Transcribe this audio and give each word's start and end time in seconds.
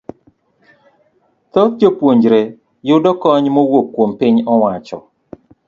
Thoth 1.51 1.73
jopuonjrego 1.79 2.57
yudo 2.87 3.11
kony 3.21 3.45
mowuok 3.55 3.87
kuom 3.95 4.09
piny 4.19 4.37
owacho. 4.53 4.97